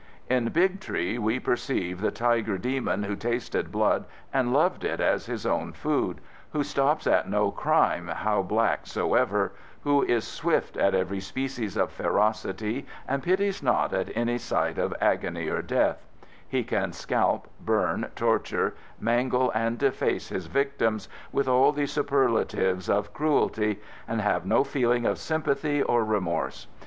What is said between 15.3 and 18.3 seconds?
or death—he can scalp, burn,